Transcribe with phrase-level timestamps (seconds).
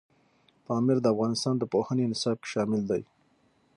[0.65, 3.03] پامیر د افغانستان د پوهنې نصاب کې شامل دي.